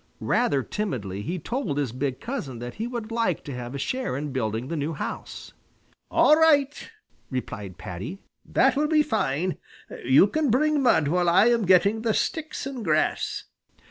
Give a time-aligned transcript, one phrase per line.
[0.19, 4.17] Rather timidly he told his big cousin that he would like to have a share
[4.17, 5.53] in building the new house.
[6.09, 6.89] "All right,"
[7.29, 9.57] replied Paddy, "that will be fine.
[10.03, 13.43] You can bring mud while I am getting the sticks and grass."